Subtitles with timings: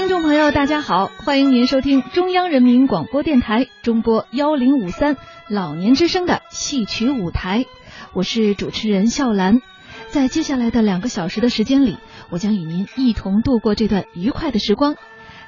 [0.00, 7.66] 听众朋友，大家好，欢迎您收听中央人民广播电台中波幺零五三老年之声的戏曲舞台，
[8.14, 9.60] 我是主持人笑兰。
[10.08, 11.98] 在接下来的两个小时的时间里，
[12.30, 14.96] 我将与您一同度过这段愉快的时光。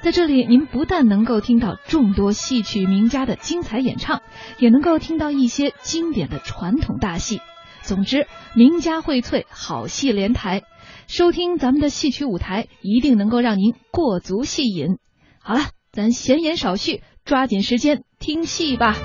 [0.03, 4.21] 在这里，您不但能够听到众多戏曲名家的精彩演唱，
[4.59, 7.41] 也能够听到一些经典的传统大戏。
[7.81, 10.63] 总之，名家荟萃，好戏连台。
[11.13, 14.97] 收听咱们的戏曲舞台，一定能够让您过足戏瘾。
[15.43, 15.61] 好了，
[15.93, 18.97] 咱闲言少叙，抓紧时间听戏吧。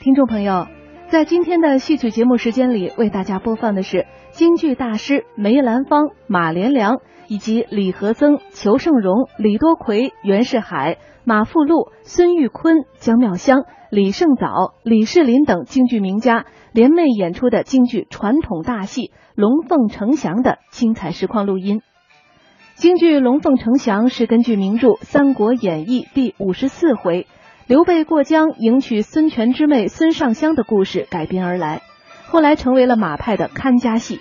[0.00, 0.66] 听众朋友，
[1.12, 4.06] 在今天的戏曲节目时间里，为大家播放的是
[4.40, 21.82] 京剧大师梅兰芳、马连良以及李和曾、裘盛戎、李多奎、袁世海、马富禄、孙玉坤、江妙香、李胜藻、李世林等京剧名家联袂演出的京剧传统大戏《龙凤呈祥》的精彩实况录音。
[22.76, 27.26] 京剧《龙凤呈祥》是根据名著《三国演义》第五十四回。
[27.66, 31.82] 刘备过江迎娶孙权之妹孙尚香的故事改编而来，
[32.28, 34.18] 后来成为了马派的看家戏。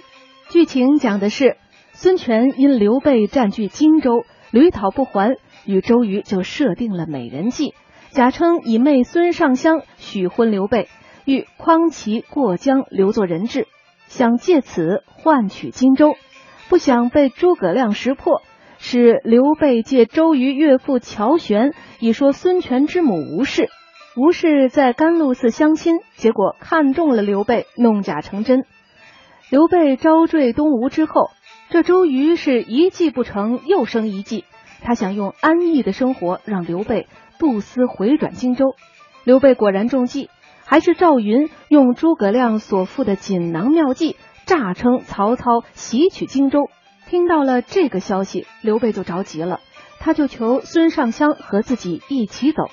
[0.50, 1.58] 剧情讲的是
[1.94, 7.75] 孙权因刘备占据荆州，屡讨不还，与周瑜就设定了美人计，
[8.09, 10.88] 假称以妹孙尚香许婚刘备，
[11.23, 13.67] 欲匡其过江留作人质，
[14.08, 16.16] 想借此换取荆州，
[16.67, 18.42] 不想被诸葛亮识破。
[18.80, 23.70] 使刘备借周瑜岳父乔玄，以说孙权之母吴氏。
[24.17, 28.66] 吴氏在甘露寺相亲，结果看中了刘备，弄假成真。
[29.50, 31.31] 刘备招赘东吴之后，
[31.72, 34.45] 这周瑜是一计不成，又生一计。
[34.83, 37.08] 他想用安逸的生活让刘备
[37.39, 38.75] 不思回转荆州。
[39.23, 40.30] 刘备果然中计，
[40.66, 46.70] 还是赵云用诸葛亮所附的锦囊妙计，诈称曹操袭取荆州。
[47.08, 49.61] 听到了这个消息，刘备就着急了，
[49.99, 52.65] 他就求孙尚香和自己一起走。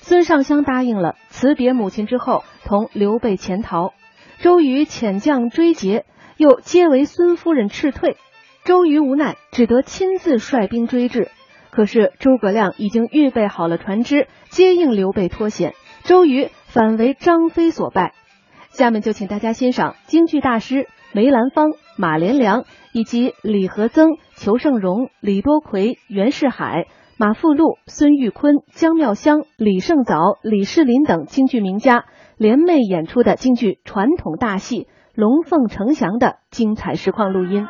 [0.00, 3.92] 孙尚香答应了，辞别母亲之后，同刘备潜逃。
[4.40, 6.04] 周瑜遣将追截，
[6.42, 8.16] 又皆为孙夫人斥退。
[8.64, 11.30] 周瑜无奈，只得亲自率兵追至。
[11.70, 15.74] 可是诸葛亮已经预备好了船只，接应刘备脱险。
[16.02, 18.12] 周瑜反为张飞所败。
[18.70, 22.64] 下面就请大家欣赏京剧大师梅兰芳、马连良。
[22.94, 32.04] 以及李和曾、裘盛戎、李多奎、袁世海、马富禄、孙玉坤、姜妙香、李胜藻、李世林等京剧名家
[32.36, 34.82] 联袂演出的京剧传统大戏
[35.14, 37.66] 《龙凤呈祥》的精彩实况录音。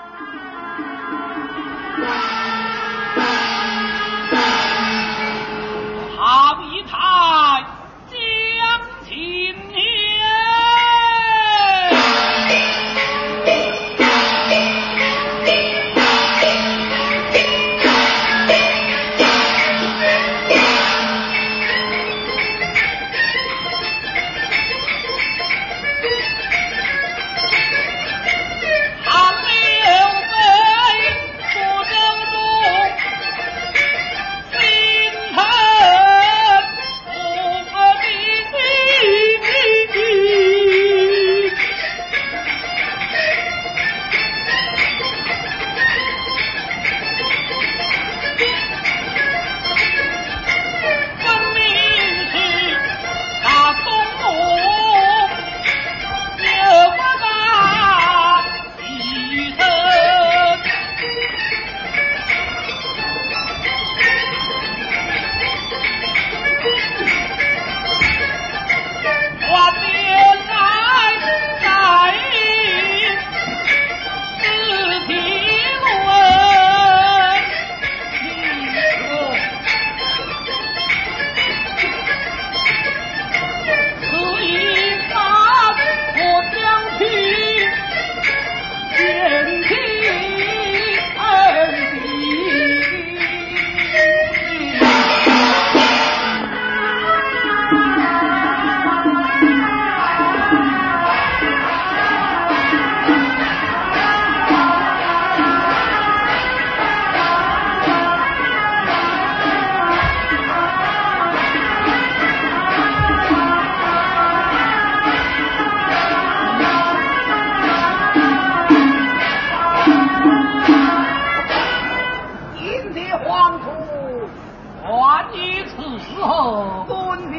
[125.76, 127.36] 何问你。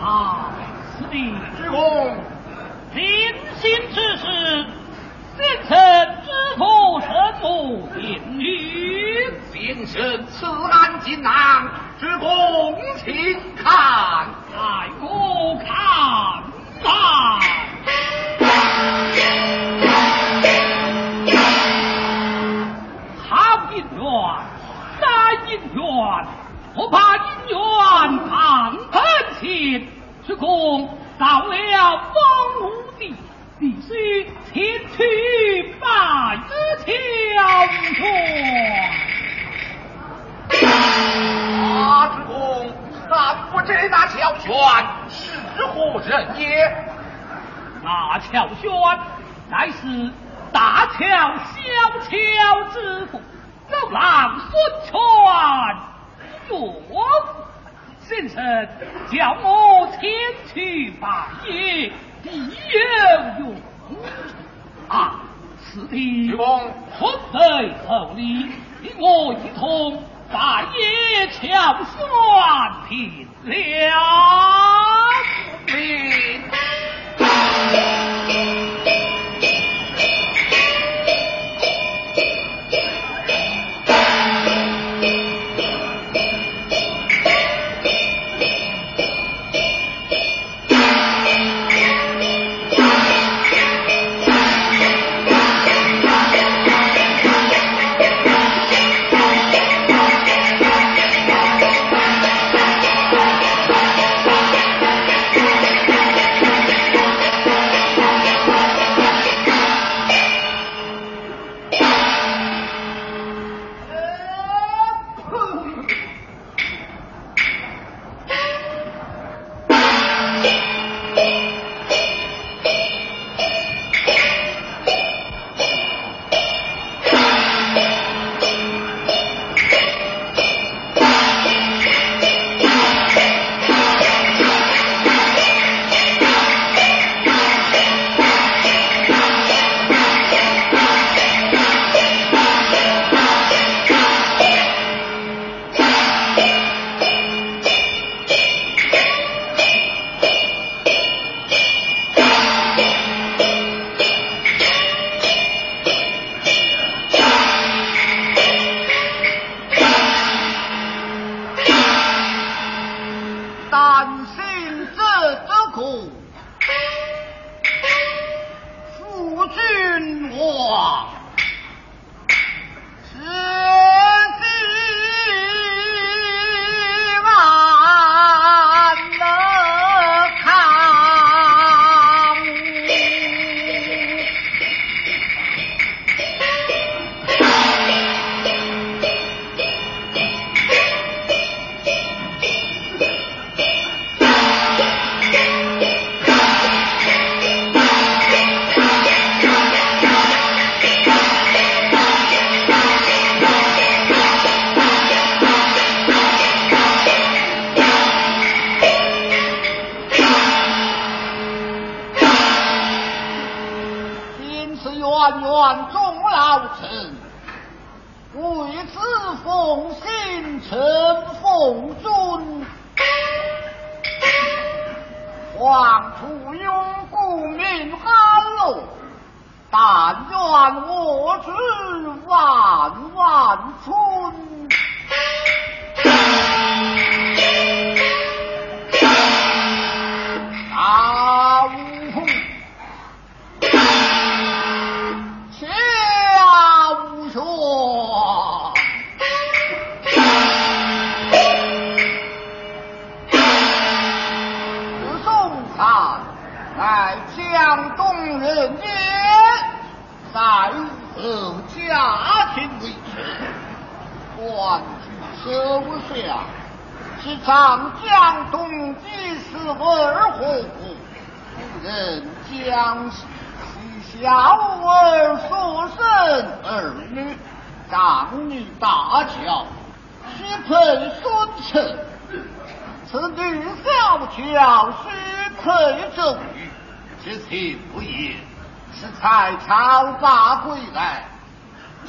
[0.00, 0.50] 啊，
[0.96, 1.14] 是的，
[1.56, 2.16] 主公，
[2.94, 3.02] 平
[3.56, 4.66] 心之事，
[5.36, 5.76] 先臣
[6.24, 7.06] 知否什
[7.42, 8.44] 么定律？
[9.52, 11.68] 先生此案锦囊，
[11.98, 14.25] 主公请看。
[48.66, 48.98] 轩
[49.48, 50.10] 乃是
[50.52, 51.54] 大乔小
[52.00, 52.10] 乔
[52.72, 53.20] 之父，
[53.70, 54.52] 老郎孙
[54.84, 54.92] 权
[56.48, 56.52] 岳
[58.00, 58.68] 先生
[59.10, 60.00] 叫我前
[60.52, 61.08] 去拜
[61.44, 61.92] 谒，
[62.22, 62.50] 必有
[63.40, 63.54] 用
[64.88, 65.20] 啊！
[65.60, 68.50] 此地主公，春非厚礼，
[68.82, 70.02] 与我一同
[70.32, 71.38] 拜谒乔
[71.84, 71.94] 轩
[72.88, 74.55] 平了。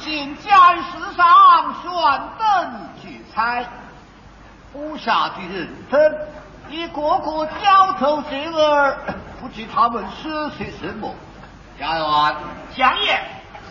[0.08, 1.92] 进见世上选
[2.38, 3.62] 灯聚彩，
[4.72, 6.00] 部下的人等
[6.70, 8.96] 一个个交头接耳，
[9.38, 11.14] 不知他们是些什么。
[11.78, 12.36] 家员，
[12.74, 13.20] 相爷，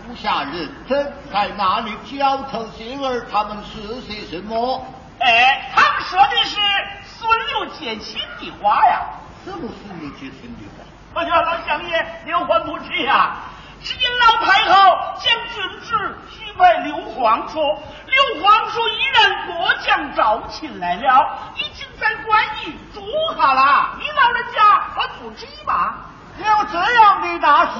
[0.06, 3.25] 部下人等在哪里交头接耳？
[3.32, 4.86] 他们是些什么？
[5.20, 6.60] 哎，他们说的是
[7.03, 9.01] 孙刘结亲的话呀。
[9.44, 11.20] 什么孙刘结亲的话？
[11.20, 13.38] 哎呀，老相爷，刘欢不知呀。
[13.84, 23.01] 只见老太后将军旨许配刘皇叔，刘皇叔已然过江招亲来了，已经在官驿住
[23.38, 23.96] 下了。
[24.00, 24.62] 你老人家
[24.96, 25.96] 还不知吗？
[26.38, 27.72] 有这样的大事，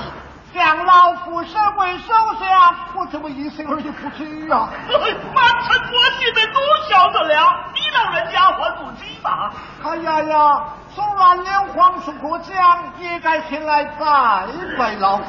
[0.58, 2.08] 向老夫身为首
[2.40, 4.68] 相，我怎么一声儿也不知啊？
[4.90, 6.60] 满城百姓们都
[6.90, 7.36] 晓得了，
[7.76, 9.54] 你老人家还不知吗？
[9.84, 14.48] 哎呀呀，纵然连皇叔过江，也该前来拜
[14.80, 15.24] 拜老夫。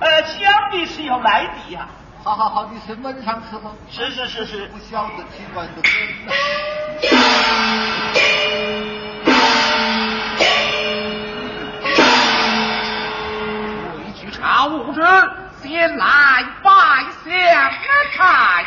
[0.00, 1.86] 呃，想必是要来的呀。
[2.24, 3.70] 好好好，你是门上吃吗。
[3.88, 5.70] 是是是是，不晓得奇怪的
[8.60, 8.67] 很。
[14.58, 15.00] 回去查物质，
[15.62, 16.70] 先来拜
[17.24, 17.30] 相
[18.16, 18.64] 看。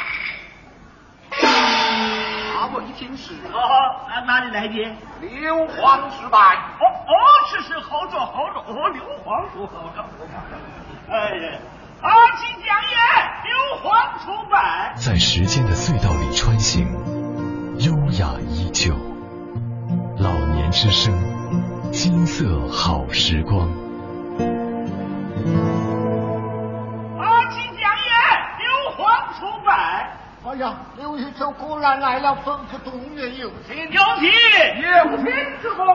[2.55, 3.33] 啊，我一听是。
[3.51, 3.59] 哦，
[4.25, 4.73] 哪里来的？
[5.19, 6.37] 刘皇叔拜。
[6.79, 7.13] 哦哦，
[7.49, 8.59] 是是，好着好着。
[8.59, 10.05] 哦，刘皇叔好着。
[11.09, 11.59] 哎呀，
[12.01, 12.95] 阿七相爷，
[13.43, 14.93] 刘皇出拜。
[14.95, 16.87] 在时间的隧道里穿行，
[17.79, 18.95] 优雅依旧。
[20.17, 21.13] 老年之声，
[21.91, 23.67] 金色好时光。
[30.43, 34.27] 哎呀，刘玉州果然来了，吩咐动员有请，有请，
[34.81, 35.25] 有请
[35.61, 35.85] 之功。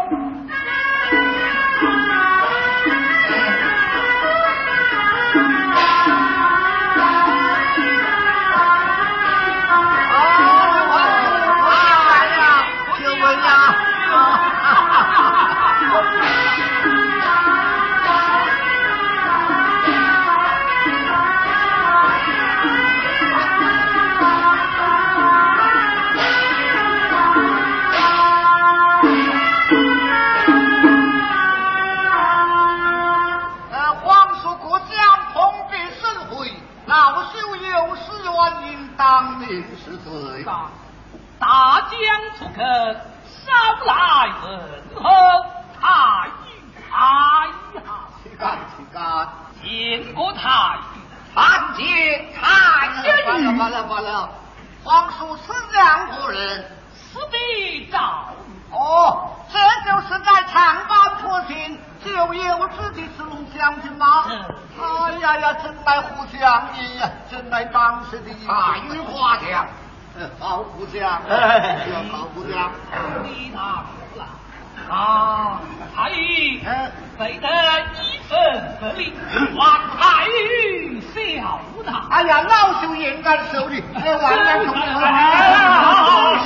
[83.53, 84.83] 朽应该受礼，哎，万万不能。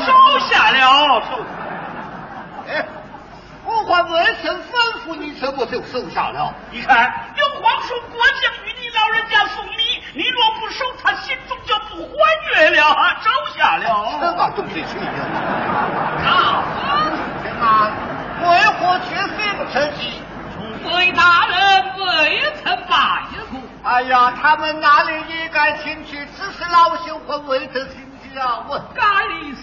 [0.05, 0.09] 收
[0.49, 1.31] 下了，收。
[2.69, 2.71] 哎，
[3.65, 4.65] 我还未曾吩
[5.05, 6.53] 咐你，怎么就收下了？
[6.71, 10.03] 你看，有皇叔过江与你老人家送礼。
[10.13, 12.13] 你若不收，他心中就不欢
[12.55, 12.83] 悦了，
[13.23, 13.85] 收下了。
[14.21, 15.05] 什么东西去了？
[16.27, 16.65] 啊！
[17.43, 17.91] 天哪！
[18.43, 18.47] 为
[18.79, 19.31] 何却行
[19.73, 20.21] 这计？
[20.83, 21.55] 诸位大人
[21.99, 22.07] 未
[22.63, 22.97] 曾拜
[23.33, 23.40] 过。
[23.83, 26.19] 哎呀，他们哪里也该请去？
[26.37, 27.97] 只是老朽还未得请
[28.35, 28.65] 教。
[28.69, 29.03] 我该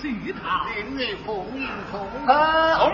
[0.01, 0.65] 是他。
[0.73, 2.91] 今日奉迎从何？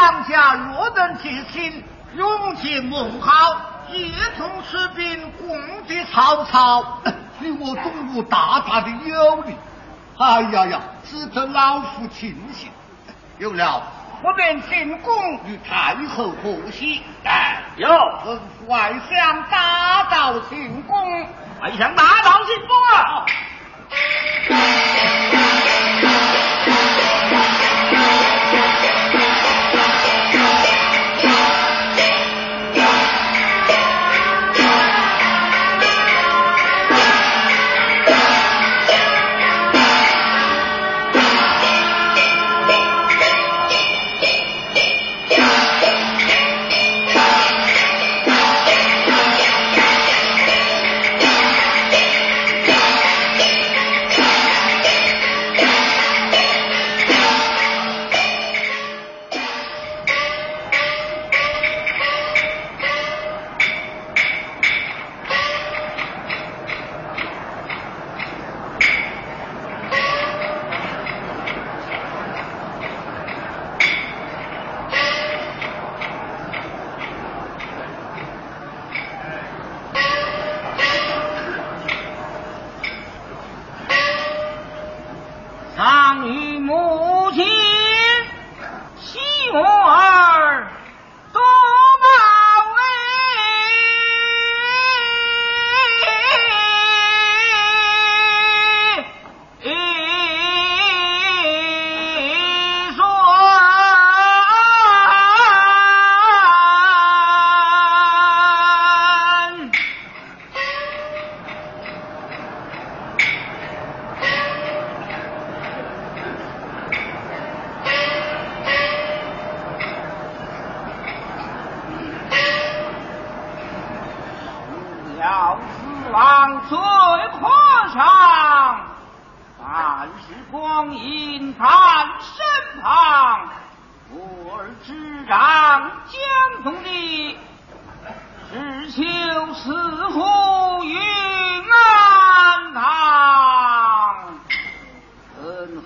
[0.00, 0.08] 从何？
[0.08, 1.84] 两家若能结亲，
[2.16, 7.02] 永结盟好，一同出兵攻击曹操，
[7.38, 9.54] 你 我东吴大大的有利。
[10.18, 12.70] 哎呀呀，值得老夫庆幸。
[13.38, 13.82] 有了，
[14.22, 15.14] 我便进宫
[15.46, 17.02] 与太后贺喜。
[17.24, 21.22] 哎，有吩咐外相大道进宫，
[21.60, 23.26] 外相大道进宫啊！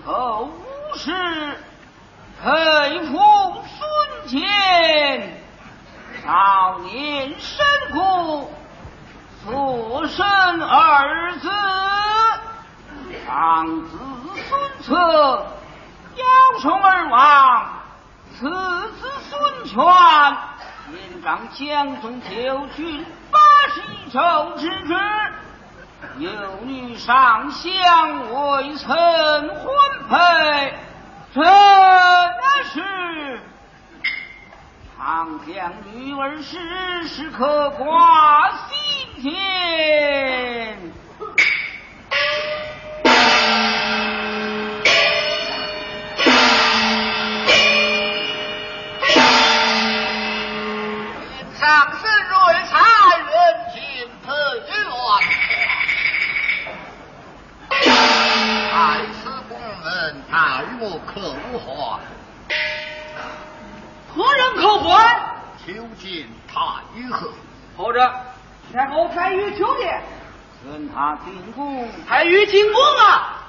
[0.05, 0.47] 后
[0.93, 1.11] 无事，
[2.43, 3.17] 佩服
[3.65, 4.39] 孙坚，
[6.23, 8.51] 少年身苦。
[9.43, 10.23] 父生
[10.61, 11.49] 儿子，
[13.25, 13.97] 长子
[14.47, 14.95] 孙策，
[16.15, 17.69] 邀送而亡。
[18.37, 18.47] 次
[18.99, 19.83] 子孙权，
[20.91, 22.27] 年长江中九
[22.75, 23.39] 郡八
[23.73, 24.19] 十一州
[24.57, 24.93] 之职。
[26.19, 26.29] 有
[26.63, 27.71] 女上相
[28.31, 29.67] 未曾婚
[30.09, 30.73] 配，
[31.33, 31.43] 真
[32.65, 33.39] 是。
[34.97, 39.33] 常想女儿时时刻挂心间，
[60.15, 61.99] 门待我可还？
[64.13, 65.35] 何人可还？
[65.65, 66.55] 求见太
[67.11, 67.27] 后。
[67.77, 68.09] 或者
[68.71, 70.01] 太后太尉求见，
[70.63, 71.89] 跟他进宫。
[72.07, 73.41] 太与进宫啊！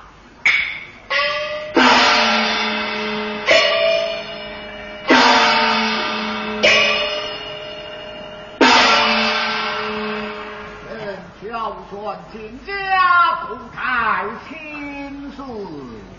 [10.89, 15.43] 臣乔传进家，不太亲事。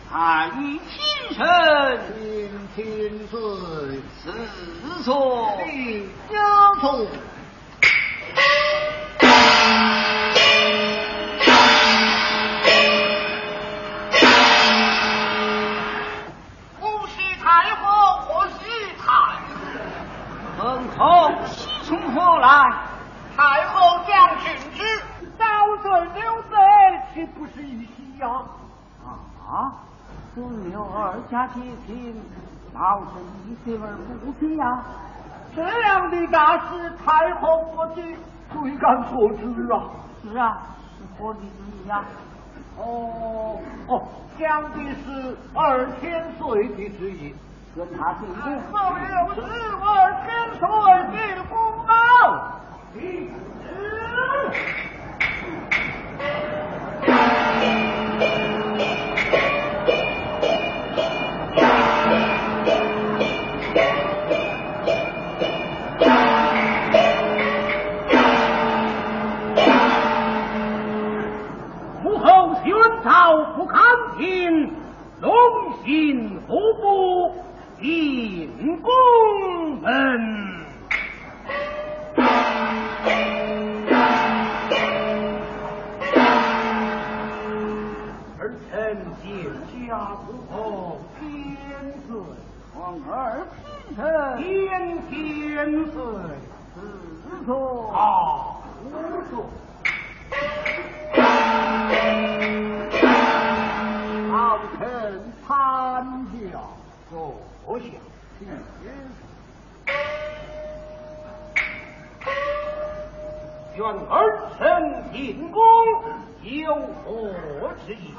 [0.09, 1.37] 太尉平身，
[2.15, 3.35] 请亲随。
[4.23, 5.11] 四座。
[5.65, 6.35] 李家
[6.79, 7.07] 从。
[31.47, 32.21] 二家结亲，
[32.73, 33.87] 老身一心而
[34.25, 34.83] 不知呀。
[35.55, 38.01] 这样的大事，太后不知，
[38.51, 39.75] 谁敢说知啊？
[40.23, 40.57] 是啊，
[40.97, 42.03] 是何的旨意呀？
[42.77, 43.57] 哦
[43.87, 44.03] 哦，
[44.37, 47.33] 讲的是二千岁的旨意，
[47.75, 48.43] 跟他进宫。
[49.35, 49.49] 这就是
[49.81, 49.87] 二
[50.25, 50.27] 千
[50.59, 50.65] 岁
[51.35, 51.55] 的功
[51.87, 51.91] 劳。
[52.93, 52.99] 母
[75.87, 77.33] 心虎步
[77.79, 78.91] 引宫
[79.81, 79.89] 门。
[88.37, 91.23] 儿臣见家不后千
[92.05, 92.19] 岁，
[92.75, 93.47] 皇儿
[93.87, 94.03] 平臣，
[94.43, 94.43] 天
[95.09, 95.15] 千
[95.93, 95.95] 岁，
[96.75, 96.75] 四
[97.45, 97.49] 座。
[97.93, 97.97] 啊，
[98.83, 98.85] 无
[99.31, 99.47] 错。
[107.67, 107.85] 坐下。
[113.75, 115.61] 愿儿臣进宫
[116.43, 118.15] 有何之意？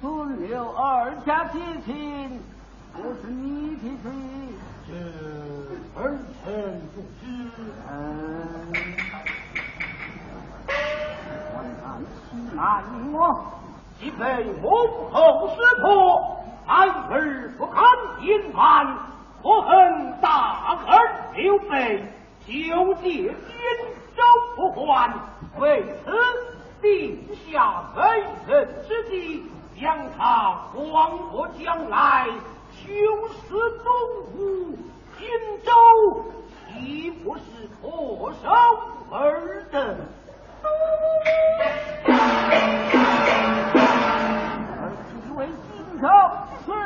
[0.00, 2.40] 孙刘二家结亲，
[2.94, 4.54] 不是你的旨意。
[4.88, 4.94] 这
[6.00, 7.22] 儿臣不知。
[7.90, 7.92] 嗯，
[12.54, 13.44] 难我，
[14.00, 14.70] 即被母
[15.12, 17.82] 后识破，儿不堪
[18.20, 18.96] 隐瞒，
[19.42, 22.04] 我恨大儿刘备
[22.46, 23.34] 九借边
[24.16, 24.22] 州
[24.56, 25.12] 不还，
[25.58, 26.12] 为此
[26.80, 27.18] 定
[27.50, 29.42] 下为人之计，
[29.80, 32.26] 将他黄河将来，
[32.72, 32.88] 修
[33.28, 33.92] 死东
[34.34, 34.78] 吴
[35.18, 35.28] 荆
[35.64, 35.72] 州，
[36.68, 37.42] 岂不是
[37.82, 38.48] 唾手
[39.10, 39.96] 而得？
[46.72, 46.76] 而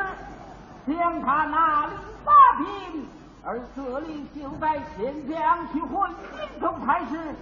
[0.87, 2.65] 其为荆州之事，将他拿领八品，
[3.45, 7.35] 而这里就在县将去回荆州太师，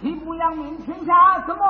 [0.00, 1.40] 岂不扬名天下？
[1.46, 1.62] 怎么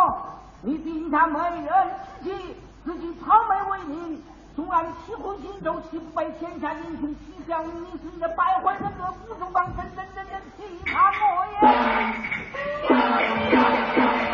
[0.62, 1.90] 你定下美人
[2.22, 4.22] 之计，自己草莓为民？
[4.56, 11.44] 纵然起婚荆州，岂不被天下英雄取笑你是一个败坏人格、不中党，真真真真其他我
[14.30, 14.33] 也！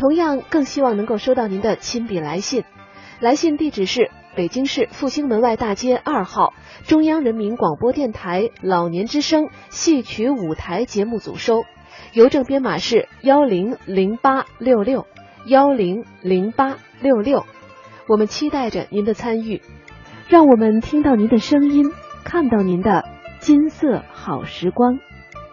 [0.00, 2.64] 同样，更希望能够收到您的亲笔来信。
[3.20, 11.64] 来信地址是北京市复兴门外大街二号中央人民广播电台老年之声戏曲舞台节目组收。
[12.14, 15.04] 邮政编码是幺零零八六六
[15.44, 17.44] 幺零零八六六，
[18.08, 19.60] 我们期待着您的参与，
[20.30, 21.92] 让我们听到您的声音，
[22.24, 23.04] 看到您的
[23.40, 24.98] 金色好时光。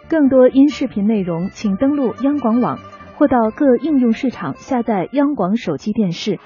[0.08, 2.78] 更多音视频内容，请登录央广网
[3.18, 6.38] 或到各应用市场下载央广手机电视。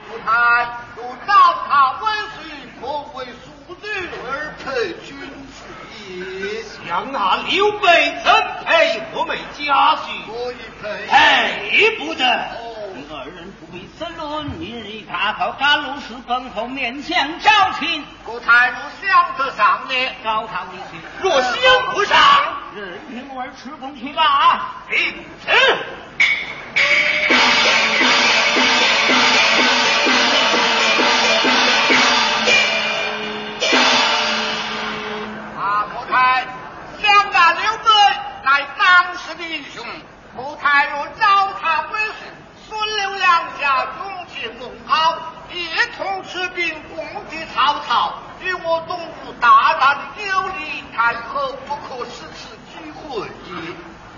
[6.89, 8.33] 让那刘备怎
[8.65, 10.09] 配我们家婿？
[10.27, 10.87] 可以配，
[11.71, 12.25] 配不得。
[13.15, 18.05] 二人不必争论，明日大号赶路时分后面前招亲。
[18.25, 21.01] 郭太若想得上呢，找他为亲。
[21.23, 22.19] 若想不上，
[22.75, 24.85] 任凭我儿吃公去吧。
[26.73, 26.83] 领旨。
[38.79, 39.85] 当时的英雄，
[40.37, 42.13] 后台若找他为婿，
[42.69, 45.19] 孙刘两家永结盟好，
[45.51, 53.29] 一同出兵攻击曹操，与我东吴大大的有利，太后不可失此机会。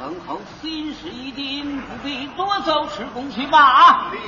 [0.01, 4.11] 等候心事已定，不必多走，吃公去吧。
[4.11, 4.23] 领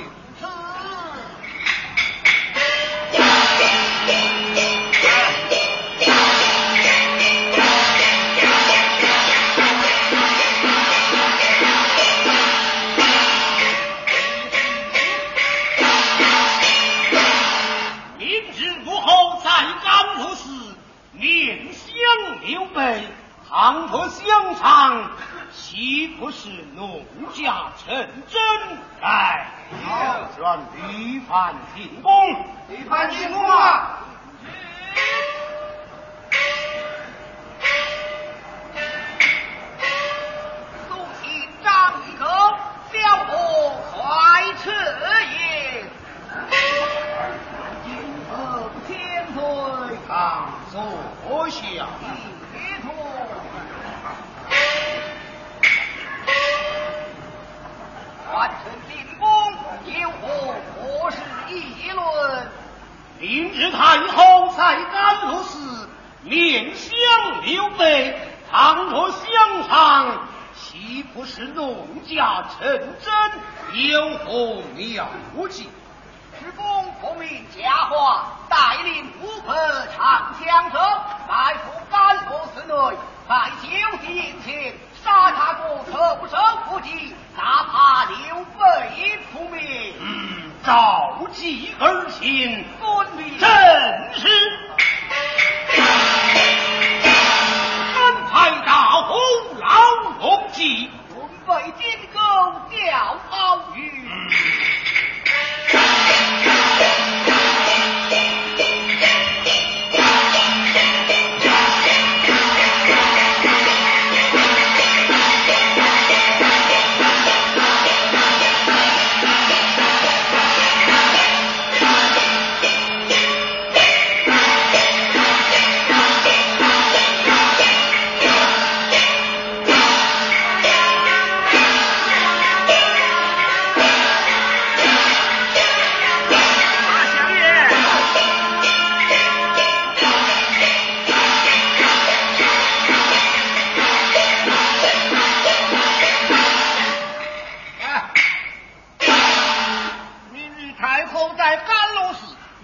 [18.53, 18.73] 旨。
[22.43, 23.09] 刘备
[23.49, 25.11] 倘若相长，
[25.77, 27.95] 岂不是农家成
[28.27, 28.41] 真？
[29.03, 29.47] 来，
[30.35, 30.59] 转
[30.89, 32.11] 吕范进宫，
[32.71, 33.99] 吕范进宫啊！
[40.89, 42.25] 苏秦张一个，
[42.91, 44.01] 小伙快
[44.65, 44.73] 撤
[45.35, 45.85] 也。
[47.85, 47.93] 今
[48.31, 49.27] 何千
[51.29, 51.87] 坐下。
[58.89, 59.29] 进宫，
[60.01, 62.49] 有何何事议论？
[63.19, 65.89] 明日太后在甘露寺
[66.23, 66.93] 面相
[67.45, 68.19] 刘备，
[68.51, 72.67] 倘若相长，岂不是弄假成
[73.03, 73.89] 真？
[73.89, 75.09] 有何妙
[75.49, 75.69] 计？
[76.39, 79.55] 师公奉命佳话，带领五百
[79.97, 80.79] 长枪手，
[81.29, 83.69] 来赴甘露寺内，在酒
[84.05, 86.37] 席宴前，杀他个措手
[86.69, 89.93] 不及，哪怕刘备出面。
[90.01, 93.39] 嗯，召集而行，遵命。
[93.39, 93.49] 正
[94.15, 94.27] 是。
[97.95, 99.19] 安排大红
[99.61, 99.67] 老
[100.19, 102.19] 龙骑，准备金钩
[102.71, 103.35] 钓鳌
[103.75, 104.09] 鱼。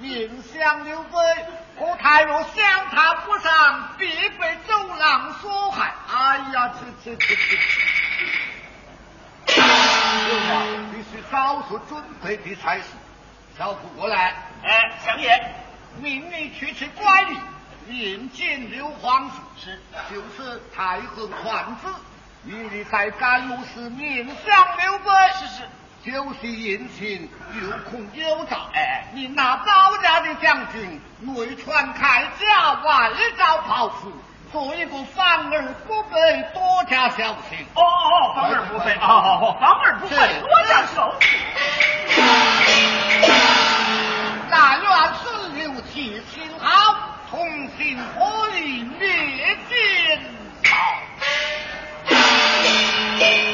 [0.03, 1.17] 面向刘备，
[1.79, 5.95] 何太若相谈不上，必被周郎所害。
[6.13, 7.57] 哎呀，这这这这！
[10.27, 10.35] 刘
[10.93, 12.85] 必须早做准备的才是。
[13.57, 14.35] 小虎过来，
[14.65, 15.41] 哎，相爷，
[16.01, 17.37] 命你去取乖女，
[17.89, 21.87] 引见刘皇叔，是，就是太后皇子，
[22.45, 25.63] 与你在甘露寺面向刘备，是是。
[26.05, 26.11] 就
[26.41, 27.29] 是殷勤，
[27.61, 28.57] 有空有诈。
[28.75, 34.11] 哎，你那包家的将军，内穿铠甲，外罩袍服，
[34.51, 37.65] 做一个反而不备，多加小心。
[37.75, 41.31] 哦哦，防而不备，好好好，防而不备，多加小心。
[44.51, 44.91] 但愿
[45.23, 46.97] 顺流其心好，
[47.31, 47.39] 同
[47.79, 49.77] 心合力灭金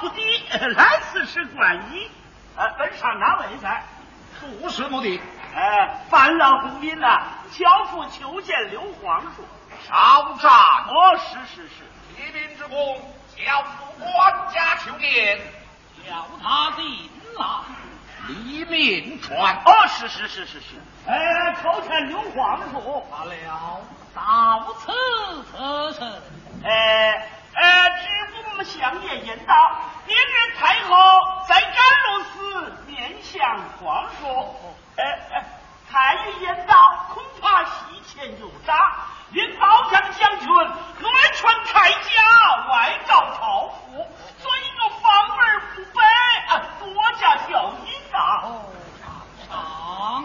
[0.00, 0.22] 府第，
[0.74, 2.10] 来此是官一。
[2.56, 3.84] 呃，本上哪位在？
[4.60, 5.20] 不是目的。
[5.54, 9.44] 哎，烦劳公民呐、啊，小父求见刘皇叔。
[9.86, 11.84] 少诈多是是是，
[12.16, 13.00] 黎民之功，
[13.36, 15.38] 小父官家求见，
[16.06, 17.46] 叫他进来。
[18.28, 19.56] 黎民传。
[19.64, 20.66] 哦，是是是是是。
[21.06, 23.04] 哎，叩见刘皇叔。
[23.10, 23.80] 罢了，
[24.14, 24.92] 到此
[25.44, 26.12] 此成。
[26.64, 27.28] 哎。
[27.60, 29.54] 呃，知府们相爷言道，
[30.06, 30.96] 今日太后
[31.46, 31.74] 在甘
[32.08, 34.56] 露寺面向皇叔。
[34.96, 35.04] 呃，
[35.92, 36.74] 太爷言道，
[37.12, 38.74] 恐怕西前有诈，
[39.32, 44.06] 令保将将军外传太家外告朝府，
[44.38, 46.00] 所以我防而不备，
[46.48, 46.88] 啊，多
[47.20, 48.18] 加小心道。
[48.42, 48.64] 哦，
[49.50, 50.24] 长、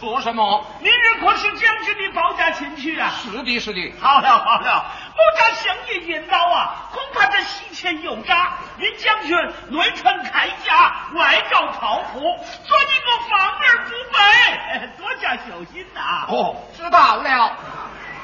[0.00, 0.66] 做什么？
[0.80, 3.10] 明日可是将军的保家亲去啊！
[3.22, 3.94] 是的，是的。
[4.00, 8.52] 好了好了，我家相爷引导啊，恐怕这西前有诈。
[8.76, 9.36] 您将军
[9.68, 16.26] 内穿铠甲，外罩袍服，做你个防而不备， 多加小心呐！
[16.28, 17.56] 哦，知道了。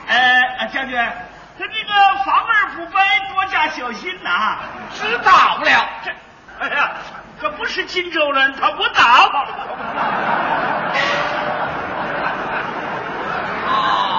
[0.08, 0.98] 哎，将军。
[1.58, 2.98] 他这个防而不备，
[3.34, 4.58] 多加小心呐！
[4.94, 5.88] 知道了。
[6.04, 6.10] 这，
[6.58, 6.90] 哎呀，
[7.38, 10.69] 可不是荆州人，他不打。
[13.72, 14.09] Oh.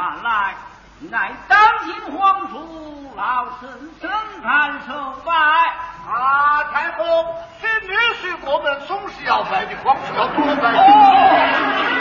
[0.00, 0.54] 慢来，
[1.10, 3.68] 乃当今皇叔老身
[4.00, 4.10] 身
[4.42, 4.94] 盘受
[5.26, 5.30] 拜。
[6.10, 7.04] 啊，太后，
[7.60, 11.99] 这女婿我们总是要拜的，皇叔要多拜。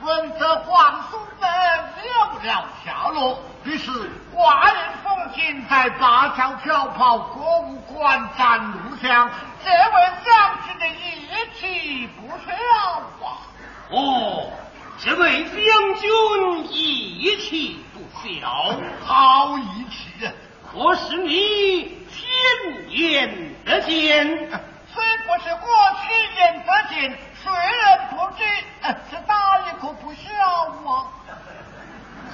[0.00, 1.48] 闻得皇叔们
[2.02, 3.90] 丢了下落于是
[4.34, 9.30] 寡人奉亲在八条条跑国务馆斩路上
[9.64, 13.38] 这位将军的一气不小啊
[13.90, 14.50] 哦
[14.98, 15.54] 这位将
[16.00, 18.72] 军一气不小
[19.04, 20.32] 好一气啊
[20.70, 24.50] 可是你天眼得见。
[24.94, 25.68] 虽不是过
[26.02, 28.42] 去眼得见谁人不知？
[29.10, 30.20] 这大爷可不孝
[30.90, 31.06] 啊！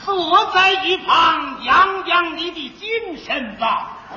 [0.04, 3.96] 坐在一旁养养你的精神吧。
[4.10, 4.16] 哦。